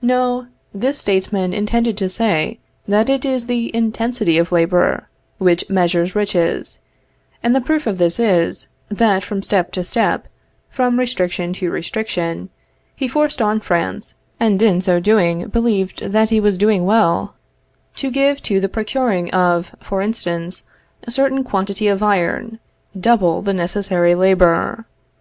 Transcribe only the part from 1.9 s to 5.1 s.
to say, that it is the intensity of labor,